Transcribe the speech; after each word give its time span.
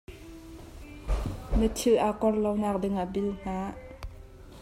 Na 1.59 1.67
thil 1.77 1.95
a 2.07 2.09
kor 2.19 2.35
lonak 2.43 2.77
ding 2.81 2.95
ah 3.03 3.09
bil 3.13 3.29
hna. 3.41 3.57